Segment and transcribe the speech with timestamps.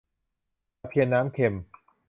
[0.77, 1.53] ตะเพียนน้ำเค็ม